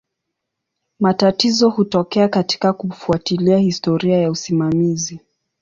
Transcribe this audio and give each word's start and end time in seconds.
Matatizo 0.99 1.69
hutokea 1.69 2.27
katika 2.27 2.73
kufuatilia 2.73 3.57
historia 3.57 4.17
ya 4.17 4.31
usimamizi. 4.31 5.19